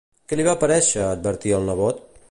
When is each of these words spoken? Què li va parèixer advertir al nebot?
Què 0.31 0.39
li 0.39 0.45
va 0.47 0.55
parèixer 0.63 1.05
advertir 1.09 1.57
al 1.59 1.71
nebot? 1.73 2.05